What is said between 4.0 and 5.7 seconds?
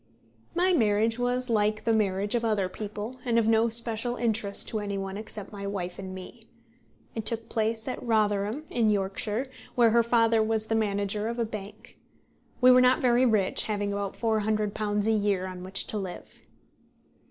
interest to any one except my